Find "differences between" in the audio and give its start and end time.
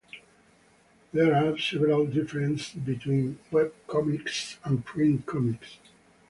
2.07-3.37